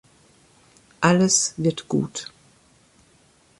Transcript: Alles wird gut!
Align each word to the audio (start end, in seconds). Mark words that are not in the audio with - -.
Alles 0.99 1.53
wird 1.57 1.87
gut! 1.87 2.31